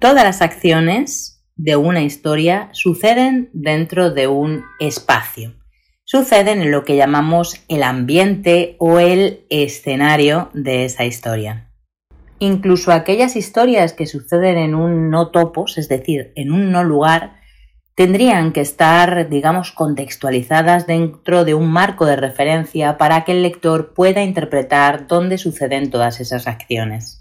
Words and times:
Todas 0.00 0.24
las 0.24 0.40
acciones 0.40 1.44
de 1.56 1.76
una 1.76 2.00
historia 2.00 2.70
suceden 2.72 3.50
dentro 3.52 4.10
de 4.10 4.28
un 4.28 4.64
espacio. 4.80 5.52
Suceden 6.04 6.62
en 6.62 6.70
lo 6.70 6.86
que 6.86 6.96
llamamos 6.96 7.62
el 7.68 7.82
ambiente 7.82 8.76
o 8.78 8.98
el 8.98 9.44
escenario 9.50 10.48
de 10.54 10.86
esa 10.86 11.04
historia. 11.04 11.70
Incluso 12.38 12.92
aquellas 12.92 13.36
historias 13.36 13.92
que 13.92 14.06
suceden 14.06 14.56
en 14.56 14.74
un 14.74 15.10
no 15.10 15.28
topos, 15.28 15.76
es 15.76 15.90
decir, 15.90 16.32
en 16.34 16.50
un 16.50 16.72
no 16.72 16.82
lugar, 16.82 17.34
tendrían 17.94 18.54
que 18.54 18.62
estar, 18.62 19.28
digamos, 19.28 19.70
contextualizadas 19.70 20.86
dentro 20.86 21.44
de 21.44 21.52
un 21.52 21.70
marco 21.70 22.06
de 22.06 22.16
referencia 22.16 22.96
para 22.96 23.26
que 23.26 23.32
el 23.32 23.42
lector 23.42 23.92
pueda 23.92 24.22
interpretar 24.22 25.06
dónde 25.06 25.36
suceden 25.36 25.90
todas 25.90 26.20
esas 26.20 26.46
acciones. 26.46 27.19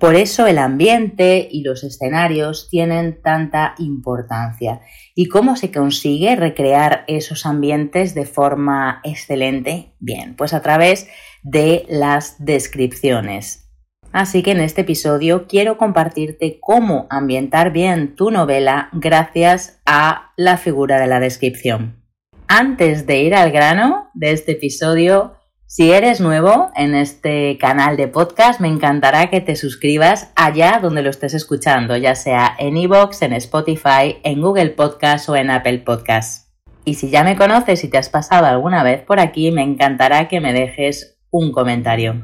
Por 0.00 0.14
eso 0.14 0.46
el 0.46 0.56
ambiente 0.56 1.46
y 1.50 1.62
los 1.62 1.84
escenarios 1.84 2.68
tienen 2.70 3.20
tanta 3.20 3.74
importancia. 3.76 4.80
¿Y 5.14 5.26
cómo 5.26 5.56
se 5.56 5.70
consigue 5.70 6.36
recrear 6.36 7.04
esos 7.06 7.44
ambientes 7.44 8.14
de 8.14 8.24
forma 8.24 9.02
excelente? 9.04 9.92
Bien, 9.98 10.36
pues 10.36 10.54
a 10.54 10.62
través 10.62 11.06
de 11.42 11.84
las 11.90 12.42
descripciones. 12.42 13.70
Así 14.10 14.42
que 14.42 14.52
en 14.52 14.60
este 14.60 14.80
episodio 14.80 15.46
quiero 15.46 15.76
compartirte 15.76 16.58
cómo 16.60 17.06
ambientar 17.10 17.70
bien 17.70 18.16
tu 18.16 18.30
novela 18.30 18.88
gracias 18.92 19.82
a 19.84 20.32
la 20.38 20.56
figura 20.56 20.98
de 20.98 21.08
la 21.08 21.20
descripción. 21.20 22.02
Antes 22.48 23.06
de 23.06 23.20
ir 23.20 23.34
al 23.34 23.52
grano 23.52 24.08
de 24.14 24.32
este 24.32 24.52
episodio, 24.52 25.34
si 25.72 25.92
eres 25.92 26.20
nuevo 26.20 26.72
en 26.74 26.96
este 26.96 27.56
canal 27.56 27.96
de 27.96 28.08
podcast, 28.08 28.58
me 28.58 28.66
encantará 28.66 29.30
que 29.30 29.40
te 29.40 29.54
suscribas 29.54 30.32
allá 30.34 30.80
donde 30.82 31.00
lo 31.00 31.10
estés 31.10 31.32
escuchando, 31.32 31.96
ya 31.96 32.16
sea 32.16 32.56
en 32.58 32.76
iVoox, 32.76 33.22
en 33.22 33.34
Spotify, 33.34 34.18
en 34.24 34.40
Google 34.40 34.70
Podcast 34.70 35.28
o 35.28 35.36
en 35.36 35.48
Apple 35.48 35.78
Podcast. 35.78 36.48
Y 36.84 36.94
si 36.94 37.08
ya 37.08 37.22
me 37.22 37.36
conoces 37.36 37.84
y 37.84 37.88
te 37.88 37.98
has 37.98 38.08
pasado 38.08 38.46
alguna 38.46 38.82
vez 38.82 39.02
por 39.02 39.20
aquí, 39.20 39.52
me 39.52 39.62
encantará 39.62 40.26
que 40.26 40.40
me 40.40 40.52
dejes 40.52 41.20
un 41.30 41.52
comentario. 41.52 42.20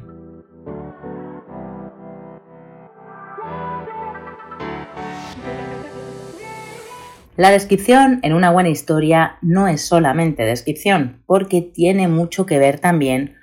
La 7.36 7.50
descripción 7.50 8.18
en 8.22 8.32
una 8.32 8.50
buena 8.50 8.70
historia 8.70 9.36
no 9.42 9.68
es 9.68 9.82
solamente 9.82 10.42
descripción, 10.42 11.22
porque 11.26 11.60
tiene 11.60 12.08
mucho 12.08 12.44
que 12.46 12.58
ver 12.58 12.80
también 12.80 13.35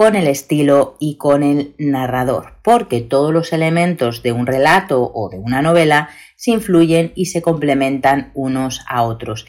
con 0.00 0.16
el 0.16 0.28
estilo 0.28 0.96
y 0.98 1.16
con 1.16 1.42
el 1.42 1.74
narrador, 1.76 2.54
porque 2.62 3.02
todos 3.02 3.34
los 3.34 3.52
elementos 3.52 4.22
de 4.22 4.32
un 4.32 4.46
relato 4.46 5.12
o 5.14 5.28
de 5.28 5.38
una 5.38 5.60
novela 5.60 6.08
se 6.36 6.52
influyen 6.52 7.12
y 7.14 7.26
se 7.26 7.42
complementan 7.42 8.30
unos 8.32 8.80
a 8.88 9.02
otros. 9.02 9.44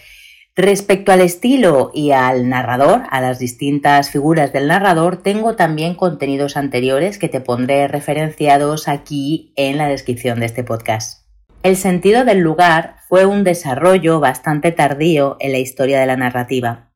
Respecto 0.54 1.14
al 1.14 1.22
estilo 1.22 1.90
y 1.94 2.12
al 2.12 2.50
narrador, 2.50 3.04
a 3.12 3.22
las 3.22 3.40
distintas 3.40 4.10
figuras 4.10 4.52
del 4.52 4.68
narrador, 4.68 5.24
tengo 5.24 5.56
también 5.56 5.96
contenidos 5.96 6.58
anteriores 6.58 7.18
que 7.18 7.30
te 7.30 7.40
pondré 7.40 7.88
referenciados 7.88 8.90
aquí 8.90 9.54
en 9.56 9.78
la 9.78 9.88
descripción 9.88 10.42
de 10.42 10.48
este 10.48 10.66
podcast. 10.66 11.26
El 11.64 11.78
sentido 11.78 12.26
del 12.26 12.40
lugar 12.40 12.98
fue 13.08 13.26
un 13.26 13.46
desarrollo 13.46 14.20
bastante 14.20 14.74
tardío 14.74 15.38
en 15.40 15.54
la 15.54 15.60
historia 15.60 16.02
de 16.02 16.08
la 16.08 16.18
narrativa. 16.18 16.91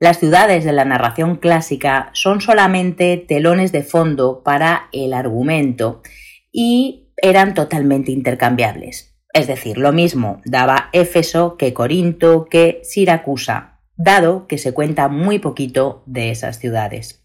Las 0.00 0.18
ciudades 0.18 0.64
de 0.64 0.72
la 0.72 0.84
narración 0.84 1.36
clásica 1.36 2.10
son 2.14 2.40
solamente 2.40 3.16
telones 3.16 3.70
de 3.70 3.84
fondo 3.84 4.42
para 4.42 4.88
el 4.92 5.14
argumento 5.14 6.02
y 6.50 7.12
eran 7.16 7.54
totalmente 7.54 8.10
intercambiables. 8.10 9.16
Es 9.32 9.46
decir, 9.46 9.78
lo 9.78 9.92
mismo 9.92 10.42
daba 10.44 10.90
Éfeso 10.92 11.56
que 11.56 11.72
Corinto 11.72 12.46
que 12.50 12.80
Siracusa, 12.82 13.80
dado 13.96 14.48
que 14.48 14.58
se 14.58 14.74
cuenta 14.74 15.08
muy 15.08 15.38
poquito 15.38 16.02
de 16.06 16.30
esas 16.30 16.58
ciudades. 16.58 17.24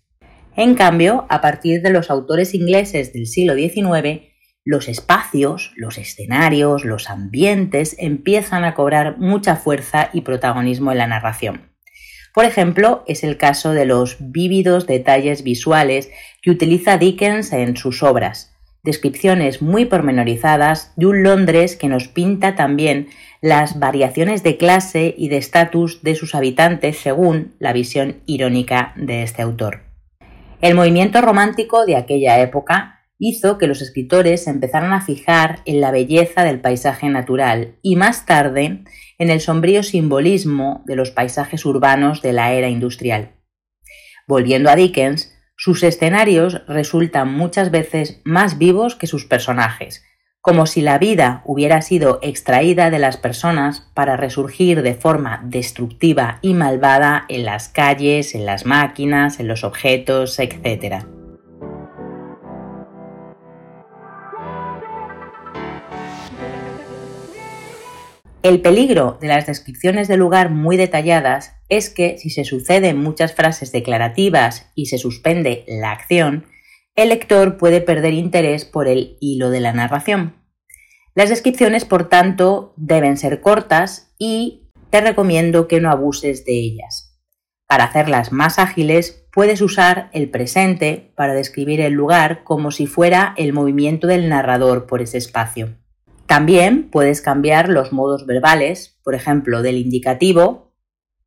En 0.56 0.76
cambio, 0.76 1.26
a 1.30 1.42
partir 1.42 1.82
de 1.82 1.90
los 1.90 2.12
autores 2.12 2.54
ingleses 2.54 3.14
del 3.14 3.26
siglo 3.26 3.56
XIX, 3.56 4.30
los 4.64 4.88
espacios, 4.88 5.74
los 5.76 5.98
escenarios, 5.98 6.86
los 6.86 7.10
ambientes 7.10 7.96
empiezan 7.98 8.64
a 8.64 8.76
cobrar 8.76 9.18
mucha 9.18 9.56
fuerza 9.56 10.10
y 10.14 10.22
protagonismo 10.22 10.92
en 10.92 11.00
la 11.00 11.08
narración. 11.08 11.69
Por 12.34 12.46
ejemplo, 12.46 13.04
es 13.08 13.24
el 13.24 13.38
caso 13.38 13.72
de 13.72 13.86
los 13.86 14.18
vívidos 14.20 14.88
detalles 14.88 15.44
visuales 15.44 16.10
que 16.42 16.52
utiliza 16.52 16.98
Dickens 16.98 17.52
en 17.54 17.76
sus 17.76 18.04
obras, 18.04 18.56
descripciones 18.84 19.62
muy 19.62 19.86
pormenorizadas 19.86 20.94
de 20.96 21.08
un 21.08 21.24
Londres 21.24 21.76
que 21.76 21.88
nos 21.88 22.08
pinta 22.08 22.56
también 22.56 23.08
las 23.42 23.80
variaciones 23.80 24.44
de 24.44 24.58
clase 24.58 25.16
y 25.18 25.30
de 25.30 25.38
estatus 25.38 26.04
de 26.04 26.16
sus 26.16 26.36
habitantes 26.36 26.98
según 26.98 27.56
la 27.60 27.74
visión 27.74 28.18
irónica 28.26 28.94
de 28.96 29.24
este 29.24 29.42
autor. 29.42 29.82
El 30.62 30.76
movimiento 30.76 31.22
romántico 31.22 31.86
de 31.86 31.96
aquella 31.96 32.40
época 32.42 32.99
hizo 33.20 33.58
que 33.58 33.68
los 33.68 33.82
escritores 33.82 34.46
se 34.46 34.50
empezaran 34.50 34.94
a 34.94 35.02
fijar 35.02 35.60
en 35.66 35.82
la 35.82 35.92
belleza 35.92 36.44
del 36.44 36.62
paisaje 36.62 37.10
natural 37.10 37.76
y 37.82 37.98
más 37.98 38.26
tarde 38.26 38.84
en 39.20 39.30
el 39.30 39.42
sombrío 39.42 39.84
simbolismo 39.84 40.84
de 40.86 40.96
los 40.96 41.12
paisajes 41.12 41.66
urbanos 41.66 42.22
de 42.22 42.34
la 42.34 42.54
era 42.54 42.70
industrial. 42.70 43.34
Volviendo 44.26 44.70
a 44.70 44.76
Dickens, 44.76 45.36
sus 45.58 45.84
escenarios 45.84 46.62
resultan 46.68 47.34
muchas 47.34 47.70
veces 47.70 48.22
más 48.24 48.58
vivos 48.58 48.96
que 48.96 49.08
sus 49.08 49.26
personajes, 49.26 50.06
como 50.40 50.66
si 50.66 50.82
la 50.82 50.98
vida 50.98 51.44
hubiera 51.46 51.82
sido 51.82 52.20
extraída 52.22 52.90
de 52.90 53.00
las 53.00 53.18
personas 53.18 53.90
para 53.94 54.16
resurgir 54.16 54.82
de 54.82 54.94
forma 54.94 55.42
destructiva 55.44 56.40
y 56.42 56.54
malvada 56.54 57.26
en 57.28 57.44
las 57.44 57.68
calles, 57.68 58.36
en 58.36 58.46
las 58.46 58.66
máquinas, 58.66 59.42
en 59.42 59.50
los 59.50 59.66
objetos, 59.66 60.40
etc. 60.40 61.19
El 68.42 68.62
peligro 68.62 69.18
de 69.20 69.28
las 69.28 69.48
descripciones 69.48 70.08
de 70.08 70.16
lugar 70.16 70.50
muy 70.50 70.78
detalladas 70.78 71.56
es 71.68 71.90
que 71.90 72.18
si 72.18 72.30
se 72.30 72.46
suceden 72.46 72.98
muchas 72.98 73.34
frases 73.34 73.74
declarativas 73.74 74.72
y 74.76 74.86
se 74.86 74.98
suspende 74.98 75.66
la 75.68 75.92
acción, 75.92 76.46
el 76.96 77.10
lector 77.10 77.58
puede 77.58 77.82
perder 77.82 78.14
interés 78.14 78.64
por 78.64 78.88
el 78.88 79.18
hilo 79.20 79.50
de 79.50 79.60
la 79.60 79.74
narración. 79.74 80.36
Las 81.16 81.30
descripciones, 81.30 81.84
por 81.84 82.08
tanto, 82.08 82.74
deben 82.78 83.18
ser 83.18 83.42
cortas 83.42 84.14
y 84.18 84.70
te 84.90 85.02
recomiendo 85.02 85.68
que 85.68 85.82
no 85.82 85.92
abuses 85.92 86.46
de 86.46 86.54
ellas. 86.54 87.20
Para 87.68 87.84
hacerlas 87.84 88.32
más 88.32 88.58
ágiles, 88.58 89.28
puedes 89.34 89.62
usar 89.62 90.10
el 90.14 90.30
presente 90.30 91.12
para 91.18 91.34
describir 91.34 91.82
el 91.82 91.92
lugar 91.92 92.46
como 92.46 92.72
si 92.72 92.88
fuera 92.88 93.34
el 93.38 93.52
movimiento 93.52 94.08
del 94.08 94.30
narrador 94.30 94.88
por 94.88 95.02
ese 95.02 95.18
espacio. 95.18 95.76
También 96.30 96.92
puedes 96.92 97.22
cambiar 97.22 97.70
los 97.70 97.92
modos 97.92 98.28
verbales, 98.28 99.00
por 99.04 99.16
ejemplo, 99.16 99.64
del 99.64 99.78
indicativo, 99.78 100.76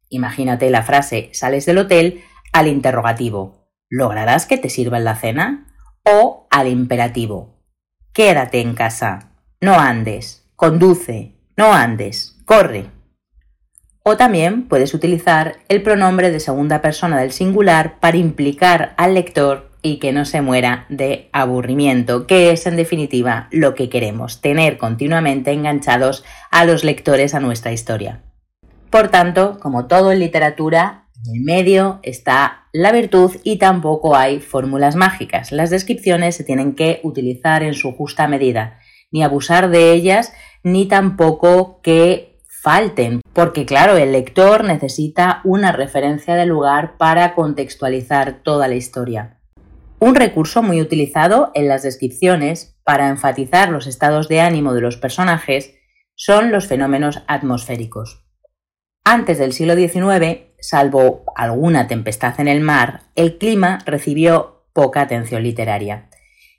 imagínate 0.09 0.71
la 0.71 0.85
frase 0.85 1.29
sales 1.33 1.67
del 1.67 1.79
hotel, 1.79 2.23
al 2.53 2.69
interrogativo, 2.69 3.69
¿lograrás 3.89 4.47
que 4.47 4.59
te 4.59 4.71
sirvan 4.71 5.03
la 5.03 5.17
cena? 5.17 5.75
O 6.05 6.47
al 6.53 6.69
imperativo, 6.69 7.65
quédate 8.13 8.61
en 8.61 8.75
casa, 8.75 9.33
no 9.61 9.75
andes, 9.75 10.49
conduce, 10.55 11.35
no 11.57 11.73
andes, 11.73 12.39
corre. 12.45 12.87
O 14.05 14.17
también 14.17 14.69
puedes 14.69 14.95
utilizar 14.95 15.57
el 15.69 15.83
pronombre 15.83 16.31
de 16.31 16.39
segunda 16.39 16.81
persona 16.81 17.19
del 17.19 17.33
singular 17.33 17.99
para 17.99 18.19
implicar 18.19 18.95
al 18.97 19.15
lector 19.15 19.72
y 19.83 19.99
que 19.99 20.13
no 20.13 20.25
se 20.25 20.41
muera 20.41 20.87
de 20.89 21.29
aburrimiento, 21.33 22.27
que 22.27 22.53
es 22.53 22.67
en 22.67 22.77
definitiva 22.77 23.49
lo 23.51 23.75
que 23.75 23.89
queremos, 23.89 24.41
tener 24.41 24.79
continuamente 24.79 25.51
enganchados 25.53 26.25
a 26.51 26.65
los 26.65 26.85
lectores 26.85 27.35
a 27.35 27.41
nuestra 27.41 27.73
historia. 27.73 28.23
Por 28.91 29.09
tanto, 29.09 29.59
como 29.61 29.87
todo 29.87 30.13
en 30.13 30.21
literatura, 30.21 31.09
en 31.27 31.37
el 31.37 31.43
medio 31.43 32.01
está 32.03 32.67
la 32.73 32.93
virtud 32.93 33.33
y 33.43 33.57
tampoco 33.57 34.17
hay 34.17 34.41
fórmulas 34.41 34.97
mágicas. 34.97 35.53
Las 35.53 35.71
descripciones 35.71 36.37
se 36.37 36.45
tienen 36.45 36.75
que 36.75 37.01
utilizar 37.03 37.63
en 37.63 37.75
su 37.75 37.93
justa 37.93 38.29
medida, 38.29 38.79
ni 39.11 39.23
abusar 39.23 39.71
de 39.71 39.93
ellas 39.93 40.33
ni 40.63 40.87
tampoco 40.87 41.81
que 41.83 42.39
falten, 42.63 43.21
porque 43.33 43.67
claro, 43.67 43.97
el 43.97 44.13
lector 44.13 44.63
necesita 44.63 45.41
una 45.45 45.73
referencia 45.73 46.37
de 46.37 46.47
lugar 46.47 46.97
para 46.97 47.35
contextualizar 47.35 48.43
toda 48.45 48.69
la 48.69 48.77
historia. 48.77 49.42
Un 50.03 50.17
recurso 50.17 50.65
muy 50.65 50.81
utilizado 50.81 51.53
en 51.55 51.69
las 51.69 51.85
descripciones 51.85 52.77
para 52.83 53.09
enfatizar 53.09 53.69
los 53.69 53.87
estados 53.87 54.27
de 54.27 54.41
ánimo 54.41 54.75
de 54.75 54.81
los 54.81 54.97
personajes 54.97 55.77
son 56.17 56.51
los 56.51 56.67
fenómenos 56.67 57.23
atmosféricos. 57.29 58.27
Antes 59.05 59.39
del 59.39 59.53
siglo 59.53 59.77
XIX, 59.77 60.57
salvo 60.59 61.23
alguna 61.37 61.87
tempestad 61.87 62.41
en 62.41 62.49
el 62.49 62.61
mar, 62.63 63.03
el 63.15 63.39
clima 63.39 63.79
recibió 63.87 64.65
poca 64.73 65.03
atención 65.03 65.45
literaria. 65.45 66.09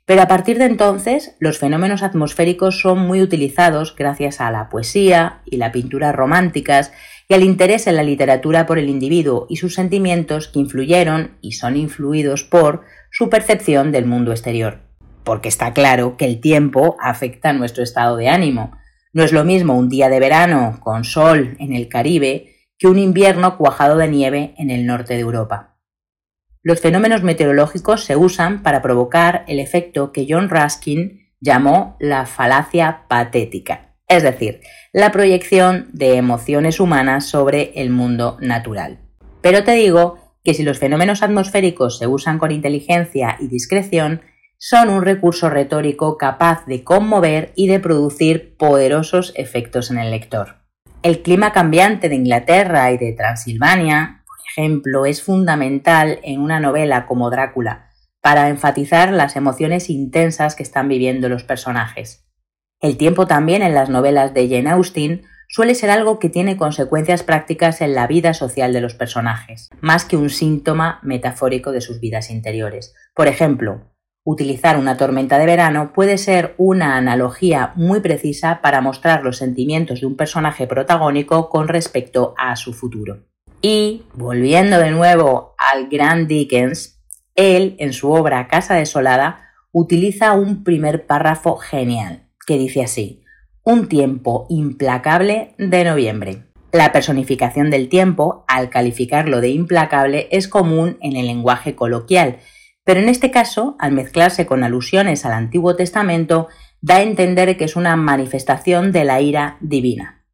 Pero 0.06 0.22
a 0.22 0.28
partir 0.28 0.56
de 0.56 0.64
entonces, 0.64 1.36
los 1.38 1.58
fenómenos 1.58 2.02
atmosféricos 2.02 2.80
son 2.80 3.00
muy 3.00 3.20
utilizados 3.20 3.94
gracias 3.94 4.40
a 4.40 4.50
la 4.50 4.70
poesía 4.70 5.42
y 5.44 5.58
la 5.58 5.70
pintura 5.70 6.12
románticas 6.12 6.92
y 7.28 7.34
al 7.34 7.42
interés 7.42 7.86
en 7.88 7.96
la 7.96 8.04
literatura 8.04 8.64
por 8.64 8.78
el 8.78 8.88
individuo 8.88 9.46
y 9.50 9.56
sus 9.56 9.74
sentimientos 9.74 10.48
que 10.48 10.60
influyeron 10.60 11.36
y 11.42 11.52
son 11.52 11.76
influidos 11.76 12.42
por 12.42 12.84
su 13.16 13.30
percepción 13.30 13.92
del 13.92 14.06
mundo 14.06 14.32
exterior. 14.32 14.80
Porque 15.22 15.48
está 15.48 15.72
claro 15.72 16.16
que 16.16 16.24
el 16.24 16.40
tiempo 16.40 16.96
afecta 17.00 17.52
nuestro 17.52 17.84
estado 17.84 18.16
de 18.16 18.28
ánimo. 18.28 18.76
No 19.12 19.22
es 19.22 19.32
lo 19.32 19.44
mismo 19.44 19.78
un 19.78 19.88
día 19.88 20.08
de 20.08 20.18
verano 20.18 20.80
con 20.82 21.04
sol 21.04 21.54
en 21.60 21.72
el 21.72 21.88
Caribe 21.88 22.56
que 22.76 22.88
un 22.88 22.98
invierno 22.98 23.56
cuajado 23.56 23.98
de 23.98 24.08
nieve 24.08 24.54
en 24.58 24.68
el 24.68 24.84
norte 24.84 25.14
de 25.14 25.20
Europa. 25.20 25.76
Los 26.64 26.80
fenómenos 26.80 27.22
meteorológicos 27.22 28.04
se 28.04 28.16
usan 28.16 28.64
para 28.64 28.82
provocar 28.82 29.44
el 29.46 29.60
efecto 29.60 30.10
que 30.10 30.26
John 30.28 30.48
Ruskin 30.48 31.30
llamó 31.40 31.96
la 32.00 32.26
falacia 32.26 33.04
patética, 33.06 33.94
es 34.08 34.24
decir, 34.24 34.60
la 34.92 35.12
proyección 35.12 35.88
de 35.92 36.16
emociones 36.16 36.80
humanas 36.80 37.26
sobre 37.26 37.70
el 37.76 37.90
mundo 37.90 38.38
natural. 38.40 38.98
Pero 39.40 39.62
te 39.62 39.72
digo 39.72 40.23
que 40.44 40.54
si 40.54 40.62
los 40.62 40.78
fenómenos 40.78 41.22
atmosféricos 41.22 41.98
se 41.98 42.06
usan 42.06 42.38
con 42.38 42.52
inteligencia 42.52 43.36
y 43.40 43.48
discreción, 43.48 44.20
son 44.58 44.88
un 44.88 45.02
recurso 45.02 45.50
retórico 45.50 46.16
capaz 46.16 46.64
de 46.66 46.84
conmover 46.84 47.52
y 47.56 47.66
de 47.66 47.80
producir 47.80 48.56
poderosos 48.56 49.32
efectos 49.36 49.90
en 49.90 49.98
el 49.98 50.10
lector. 50.10 50.58
El 51.02 51.22
clima 51.22 51.52
cambiante 51.52 52.08
de 52.08 52.14
Inglaterra 52.14 52.92
y 52.92 52.98
de 52.98 53.12
Transilvania 53.12 54.24
ejemplo, 54.56 55.06
es 55.06 55.22
fundamental 55.22 56.20
en 56.22 56.40
una 56.40 56.60
novela 56.60 57.06
como 57.06 57.30
Drácula 57.30 57.90
para 58.20 58.48
enfatizar 58.48 59.12
las 59.12 59.36
emociones 59.36 59.90
intensas 59.90 60.54
que 60.54 60.62
están 60.62 60.88
viviendo 60.88 61.28
los 61.28 61.44
personajes. 61.44 62.26
El 62.80 62.96
tiempo 62.96 63.26
también 63.26 63.62
en 63.62 63.74
las 63.74 63.90
novelas 63.90 64.32
de 64.32 64.48
Jane 64.48 64.70
Austen 64.70 65.22
suele 65.54 65.76
ser 65.76 65.90
algo 65.90 66.18
que 66.18 66.28
tiene 66.28 66.56
consecuencias 66.56 67.22
prácticas 67.22 67.80
en 67.80 67.94
la 67.94 68.08
vida 68.08 68.34
social 68.34 68.72
de 68.72 68.80
los 68.80 68.94
personajes, 68.94 69.70
más 69.80 70.04
que 70.04 70.16
un 70.16 70.28
síntoma 70.28 70.98
metafórico 71.04 71.70
de 71.70 71.80
sus 71.80 72.00
vidas 72.00 72.28
interiores. 72.30 72.92
Por 73.14 73.28
ejemplo, 73.28 73.92
utilizar 74.24 74.76
una 74.76 74.96
tormenta 74.96 75.38
de 75.38 75.46
verano 75.46 75.92
puede 75.92 76.18
ser 76.18 76.56
una 76.58 76.96
analogía 76.96 77.72
muy 77.76 78.00
precisa 78.00 78.60
para 78.62 78.80
mostrar 78.80 79.22
los 79.22 79.36
sentimientos 79.36 80.00
de 80.00 80.06
un 80.06 80.16
personaje 80.16 80.66
protagónico 80.66 81.48
con 81.50 81.68
respecto 81.68 82.34
a 82.36 82.56
su 82.56 82.72
futuro. 82.72 83.28
Y, 83.62 84.06
volviendo 84.14 84.80
de 84.80 84.90
nuevo 84.90 85.54
al 85.56 85.86
gran 85.86 86.26
Dickens, 86.26 87.00
él, 87.36 87.76
en 87.78 87.92
su 87.92 88.10
obra 88.10 88.48
Casa 88.48 88.74
Desolada, 88.74 89.52
utiliza 89.70 90.32
un 90.32 90.64
primer 90.64 91.06
párrafo 91.06 91.58
genial, 91.58 92.28
que 92.44 92.58
dice 92.58 92.82
así, 92.82 93.23
un 93.64 93.88
tiempo 93.88 94.46
implacable 94.48 95.54
de 95.58 95.84
noviembre. 95.84 96.44
La 96.72 96.92
personificación 96.92 97.70
del 97.70 97.88
tiempo, 97.88 98.44
al 98.46 98.70
calificarlo 98.70 99.40
de 99.40 99.48
implacable, 99.48 100.28
es 100.30 100.48
común 100.48 100.98
en 101.00 101.16
el 101.16 101.26
lenguaje 101.26 101.74
coloquial, 101.74 102.38
pero 102.84 103.00
en 103.00 103.08
este 103.08 103.30
caso, 103.30 103.76
al 103.78 103.92
mezclarse 103.92 104.46
con 104.46 104.62
alusiones 104.62 105.24
al 105.24 105.32
Antiguo 105.32 105.76
Testamento, 105.76 106.48
da 106.80 106.96
a 106.96 107.02
entender 107.02 107.56
que 107.56 107.64
es 107.64 107.76
una 107.76 107.96
manifestación 107.96 108.92
de 108.92 109.04
la 109.04 109.20
ira 109.20 109.56
divina 109.60 110.24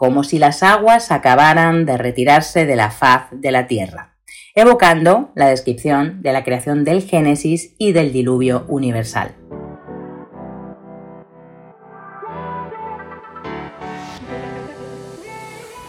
como 0.00 0.24
si 0.24 0.38
las 0.38 0.62
aguas 0.62 1.12
acabaran 1.12 1.84
de 1.84 1.98
retirarse 1.98 2.64
de 2.64 2.74
la 2.74 2.90
faz 2.90 3.28
de 3.32 3.52
la 3.52 3.66
tierra, 3.66 4.16
evocando 4.54 5.30
la 5.34 5.50
descripción 5.50 6.22
de 6.22 6.32
la 6.32 6.42
creación 6.42 6.84
del 6.84 7.02
Génesis 7.02 7.74
y 7.76 7.92
del 7.92 8.10
diluvio 8.10 8.64
universal. 8.68 9.39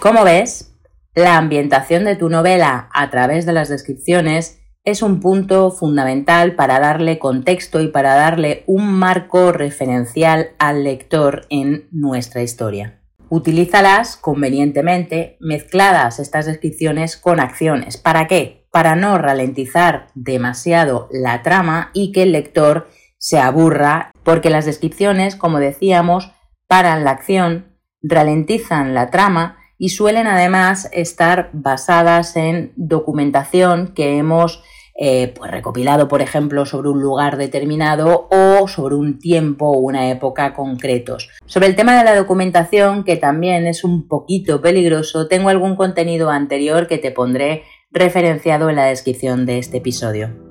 Como 0.02 0.24
ves, 0.24 0.74
la 1.14 1.38
ambientación 1.38 2.06
de 2.06 2.16
tu 2.16 2.28
novela 2.28 2.90
a 2.92 3.12
través 3.12 3.46
de 3.46 3.54
las 3.54 3.70
descripciones 3.70 4.60
es 4.84 5.04
un 5.04 5.20
punto 5.20 5.70
fundamental 5.70 6.56
para 6.56 6.80
darle 6.80 7.20
contexto 7.20 7.80
y 7.82 7.90
para 7.90 8.16
darle 8.16 8.64
un 8.66 8.92
marco 8.92 9.52
referencial 9.52 10.56
al 10.58 10.84
lector 10.84 11.46
en 11.52 11.88
nuestra 11.92 12.42
historia. 12.42 13.00
Utilízalas 13.30 14.18
convenientemente 14.18 15.38
mezcladas 15.40 16.18
estas 16.18 16.48
descripciones 16.48 17.16
con 17.16 17.40
acciones. 17.40 17.98
¿Para 17.98 18.26
qué? 18.26 18.66
Para 18.72 18.96
no 18.96 19.20
ralentizar 19.20 20.08
demasiado 20.16 21.10
la 21.12 21.44
trama 21.44 21.92
y 21.94 22.12
que 22.12 22.24
el 22.24 22.32
lector 22.32 22.88
se 23.20 23.38
aburra, 23.38 24.12
porque 24.24 24.50
las 24.50 24.66
descripciones, 24.66 25.36
como 25.36 25.60
decíamos, 25.60 26.32
paran 26.66 27.04
la 27.04 27.12
acción, 27.12 27.78
ralentizan 28.02 28.96
la 28.96 29.12
trama 29.12 29.60
y 29.82 29.90
suelen 29.90 30.28
además 30.28 30.88
estar 30.94 31.50
basadas 31.54 32.36
en 32.36 32.72
documentación 32.76 33.96
que 33.96 34.20
hemos 34.20 34.62
eh, 34.94 35.34
pues 35.36 35.50
recopilado, 35.50 36.08
por 36.08 36.22
ejemplo, 36.22 36.68
sobre 36.68 36.90
un 36.90 37.02
lugar 37.02 37.36
determinado 37.36 38.28
o 38.30 38.68
sobre 38.68 38.94
un 38.94 39.18
tiempo 39.18 39.72
o 39.72 39.80
una 39.80 40.12
época 40.12 40.54
concretos. 40.54 41.32
Sobre 41.48 41.66
el 41.66 41.76
tema 41.76 41.98
de 41.98 42.04
la 42.04 42.16
documentación, 42.16 43.04
que 43.04 43.16
también 43.16 43.66
es 43.66 43.84
un 43.84 44.08
poquito 44.08 44.62
peligroso, 44.62 45.28
tengo 45.28 45.50
algún 45.50 45.76
contenido 45.76 46.30
anterior 46.30 46.86
que 46.86 47.00
te 47.00 47.10
pondré 47.10 47.64
referenciado 47.90 48.70
en 48.70 48.76
la 48.76 48.86
descripción 48.86 49.48
de 49.48 49.58
este 49.58 49.78
episodio. 49.78 50.51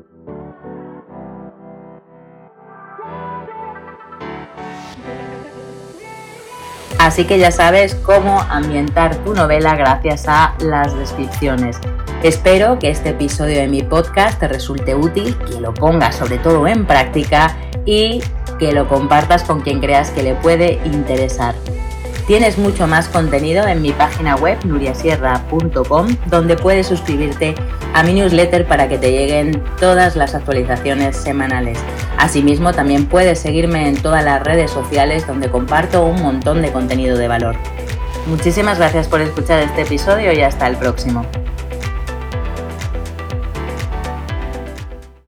Así 7.00 7.24
que 7.24 7.38
ya 7.38 7.50
sabes 7.50 7.94
cómo 7.94 8.42
ambientar 8.50 9.16
tu 9.24 9.32
novela 9.32 9.74
gracias 9.74 10.28
a 10.28 10.54
las 10.60 10.94
descripciones. 10.94 11.78
Espero 12.22 12.78
que 12.78 12.90
este 12.90 13.08
episodio 13.08 13.56
de 13.56 13.68
mi 13.68 13.82
podcast 13.82 14.38
te 14.38 14.48
resulte 14.48 14.94
útil, 14.94 15.34
que 15.50 15.62
lo 15.62 15.72
pongas 15.72 16.16
sobre 16.16 16.36
todo 16.36 16.68
en 16.68 16.84
práctica 16.84 17.56
y 17.86 18.20
que 18.58 18.72
lo 18.72 18.86
compartas 18.86 19.44
con 19.44 19.62
quien 19.62 19.80
creas 19.80 20.10
que 20.10 20.22
le 20.22 20.34
puede 20.34 20.78
interesar. 20.84 21.54
Tienes 22.30 22.58
mucho 22.58 22.86
más 22.86 23.08
contenido 23.08 23.66
en 23.66 23.82
mi 23.82 23.90
página 23.90 24.36
web 24.36 24.56
nuriasierra.com 24.64 26.16
donde 26.26 26.54
puedes 26.54 26.86
suscribirte 26.86 27.56
a 27.92 28.04
mi 28.04 28.12
newsletter 28.12 28.68
para 28.68 28.88
que 28.88 28.98
te 28.98 29.10
lleguen 29.10 29.60
todas 29.80 30.14
las 30.14 30.36
actualizaciones 30.36 31.16
semanales. 31.16 31.76
Asimismo 32.18 32.72
también 32.72 33.06
puedes 33.06 33.40
seguirme 33.40 33.88
en 33.88 34.00
todas 34.00 34.24
las 34.24 34.44
redes 34.44 34.70
sociales 34.70 35.26
donde 35.26 35.50
comparto 35.50 36.04
un 36.04 36.22
montón 36.22 36.62
de 36.62 36.70
contenido 36.70 37.18
de 37.18 37.26
valor. 37.26 37.56
Muchísimas 38.28 38.78
gracias 38.78 39.08
por 39.08 39.20
escuchar 39.22 39.58
este 39.64 39.82
episodio 39.82 40.32
y 40.32 40.40
hasta 40.42 40.68
el 40.68 40.76
próximo. 40.76 41.26